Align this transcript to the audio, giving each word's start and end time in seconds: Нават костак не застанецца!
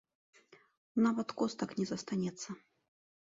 Нават 1.05 1.29
костак 1.41 1.75
не 1.81 1.85
застанецца! 1.91 2.49